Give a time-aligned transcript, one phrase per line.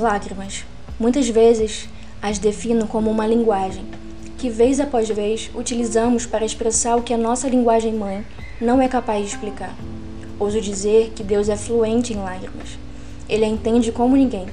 [0.00, 0.64] Lágrimas.
[0.98, 1.88] Muitas vezes
[2.20, 3.84] as defino como uma linguagem
[4.36, 8.24] que, vez após vez, utilizamos para expressar o que a nossa linguagem mãe
[8.60, 9.74] não é capaz de explicar.
[10.38, 12.78] Ouso dizer que Deus é fluente em lágrimas.
[13.28, 14.46] Ele a entende como ninguém.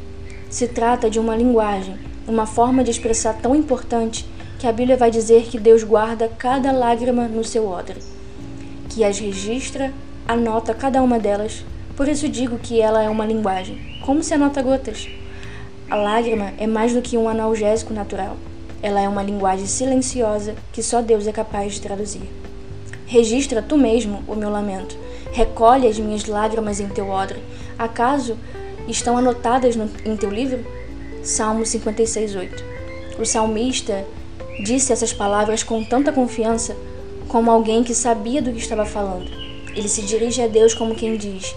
[0.50, 1.96] Se trata de uma linguagem,
[2.28, 4.28] uma forma de expressar tão importante
[4.60, 8.00] que a Bíblia vai dizer que Deus guarda cada lágrima no seu odre,
[8.90, 9.94] que as registra,
[10.28, 11.64] anota cada uma delas.
[11.96, 15.08] Por isso digo que ela é uma linguagem, como se anota gotas.
[15.90, 18.36] A lágrima é mais do que um analgésico natural.
[18.84, 22.30] Ela é uma linguagem silenciosa que só Deus é capaz de traduzir.
[23.06, 24.98] Registra tu mesmo o meu lamento.
[25.32, 27.42] Recolhe as minhas lágrimas em teu odre.
[27.80, 28.38] Acaso
[28.86, 30.60] estão anotadas no, em teu livro?
[31.24, 32.64] Salmo 56:8.
[33.18, 34.06] O salmista
[34.62, 36.76] disse essas palavras com tanta confiança
[37.30, 39.32] como alguém que sabia do que estava falando.
[39.74, 41.56] Ele se dirige a Deus como quem diz: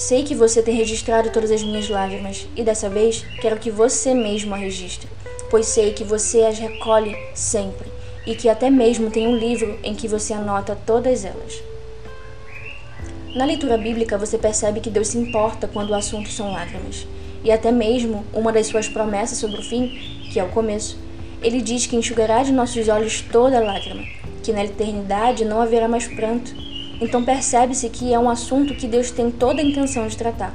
[0.00, 4.14] Sei que você tem registrado todas as minhas lágrimas, e dessa vez quero que você
[4.14, 5.06] mesmo a registre,
[5.50, 7.86] pois sei que você as recolhe sempre,
[8.26, 11.62] e que até mesmo tem um livro em que você anota todas elas.
[13.34, 17.06] Na leitura bíblica, você percebe que Deus se importa quando o assunto são lágrimas,
[17.44, 20.00] e até mesmo uma das suas promessas sobre o fim,
[20.32, 20.96] que é o começo,
[21.42, 24.04] ele diz que enxugará de nossos olhos toda lágrima,
[24.42, 26.69] que na eternidade não haverá mais pranto
[27.00, 30.54] então percebe-se que é um assunto que Deus tem toda a intenção de tratar.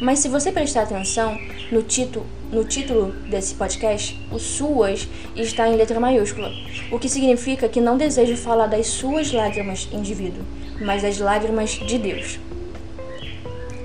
[0.00, 1.38] Mas se você prestar atenção
[1.70, 6.50] no título, no título desse podcast, o suas está em letra maiúscula,
[6.90, 10.44] o que significa que não desejo falar das suas lágrimas, indivíduo,
[10.80, 12.38] mas das lágrimas de Deus.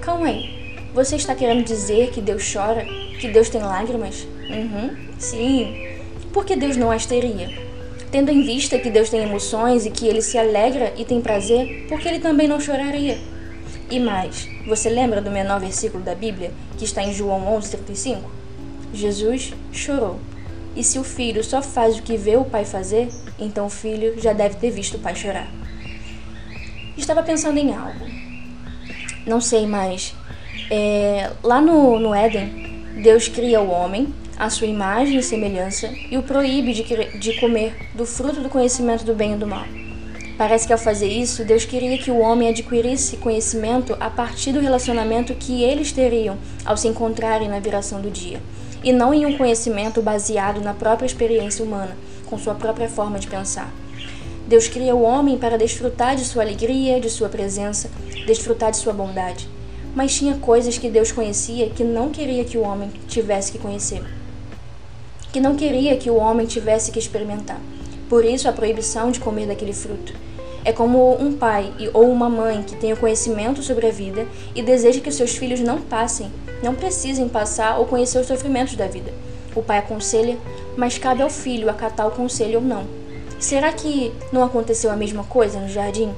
[0.02, 0.58] Calma aí.
[0.94, 2.86] Você está querendo dizer que Deus chora?
[3.20, 4.28] Que Deus tem lágrimas?
[4.50, 5.88] Uhum, sim.
[6.34, 7.67] Por que Deus não as teria?
[8.12, 11.86] Tendo em vista que Deus tem emoções e que ele se alegra e tem prazer,
[11.90, 13.18] porque ele também não choraria.
[13.90, 18.20] E mais, você lembra do menor versículo da Bíblia, que está em João 11:35?
[18.94, 20.20] Jesus chorou.
[20.76, 23.10] E se o filho só faz o que vê o pai fazer,
[23.40, 25.52] então o filho já deve ter visto o pai chorar.
[26.98, 28.06] Estava pensando em algo.
[29.26, 30.14] Não sei mais.
[30.70, 36.18] É, lá no, no Éden, Deus cria o homem à sua imagem e semelhança e
[36.18, 36.84] o proíbe de,
[37.18, 39.66] de comer do fruto do conhecimento do bem e do mal.
[40.38, 44.60] Parece que ao fazer isso, Deus queria que o homem adquirisse conhecimento a partir do
[44.60, 48.40] relacionamento que eles teriam ao se encontrarem na viração do dia,
[48.84, 51.98] e não em um conhecimento baseado na própria experiência humana,
[52.28, 53.74] com sua própria forma de pensar.
[54.48, 57.90] Deus cria o homem para desfrutar de sua alegria, de sua presença,
[58.28, 59.50] desfrutar de sua bondade.
[59.96, 64.04] Mas tinha coisas que Deus conhecia que não queria que o homem tivesse que conhecer
[65.38, 67.62] que não queria que o homem tivesse que experimentar.
[68.10, 70.12] Por isso, a proibição de comer daquele fruto.
[70.66, 74.64] É como um pai ou uma mãe que tem o conhecimento sobre a vida e
[74.64, 76.32] deseja que seus filhos não passem,
[76.64, 79.14] não precisem passar ou conhecer os sofrimentos da vida.
[79.56, 80.40] O pai aconselha,
[80.76, 82.88] mas cabe ao filho acatar o conselho ou não.
[83.40, 86.16] Será que não aconteceu a mesma coisa no jardim?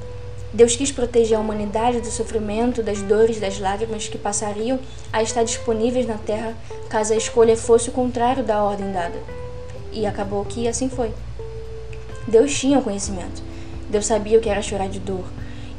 [0.53, 4.79] Deus quis proteger a humanidade do sofrimento, das dores, das lágrimas que passariam
[5.13, 6.55] a estar disponíveis na terra
[6.89, 9.19] caso a escolha fosse o contrário da ordem dada.
[9.91, 11.11] E acabou que assim foi.
[12.27, 13.43] Deus tinha o conhecimento.
[13.89, 15.25] Deus sabia o que era chorar de dor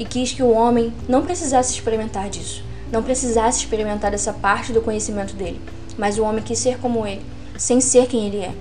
[0.00, 4.81] e quis que o homem não precisasse experimentar disso, não precisasse experimentar dessa parte do
[4.81, 5.60] conhecimento dele,
[5.98, 7.20] mas o homem quis ser como ele,
[7.58, 8.52] sem ser quem ele é.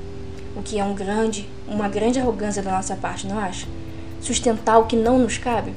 [0.58, 3.66] O que é um grande, uma grande arrogância da nossa parte, não acha?
[4.20, 5.74] Sustentar o que não nos cabe?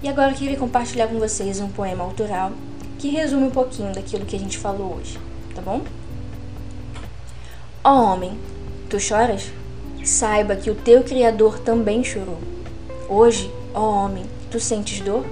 [0.00, 2.52] E agora eu queria compartilhar com vocês um poema autoral
[3.00, 5.18] que resume um pouquinho daquilo que a gente falou hoje,
[5.54, 5.82] tá bom?
[7.82, 8.38] Ó oh, homem,
[8.88, 9.50] tu choras?
[10.04, 12.38] Saiba que o teu Criador também chorou.
[13.08, 15.26] Hoje, ó oh, homem, tu sentes dor?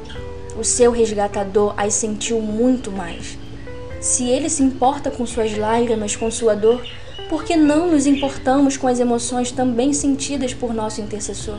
[0.58, 3.38] O seu resgatador as sentiu muito mais.
[4.00, 6.84] Se ele se importa com suas lágrimas, com sua dor,
[7.28, 11.58] por que não nos importamos com as emoções também sentidas por nosso intercessor?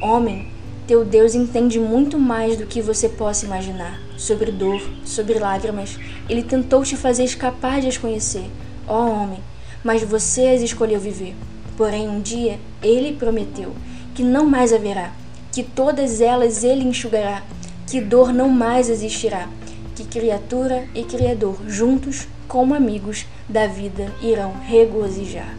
[0.00, 0.48] Homem,
[0.86, 5.98] teu Deus entende muito mais do que você possa imaginar sobre dor, sobre lágrimas.
[6.28, 8.50] Ele tentou te fazer escapar de as conhecer,
[8.86, 9.40] ó homem,
[9.84, 11.34] mas você as escolheu viver.
[11.76, 13.72] Porém, um dia ele prometeu
[14.14, 15.12] que não mais haverá,
[15.50, 17.42] que todas elas ele enxugará,
[17.86, 19.48] que dor não mais existirá,
[19.94, 25.56] que criatura e criador juntos, como amigos da vida, irão regozijar.